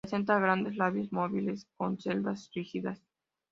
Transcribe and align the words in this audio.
Presenta 0.03 0.39
grandes 0.39 0.77
labios 0.77 1.11
móviles 1.11 1.67
con 1.77 1.99
cerdas 1.99 2.49
rígidas. 2.55 2.99